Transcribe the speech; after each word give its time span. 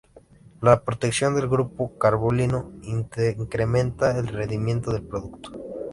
La 0.63 0.81
protección 0.83 1.35
del 1.35 1.47
grupo 1.47 1.95
carbonilo 1.99 2.71
incrementa 2.81 4.17
el 4.17 4.29
rendimiento 4.29 4.91
del 4.91 5.03
producto. 5.03 5.51